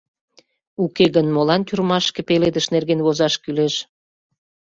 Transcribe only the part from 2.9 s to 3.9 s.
возаш кӱлеш».